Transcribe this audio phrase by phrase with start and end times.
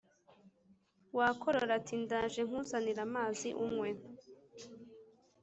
[1.17, 3.89] Wakorora ati: ndaje nkuzanire amazi unywe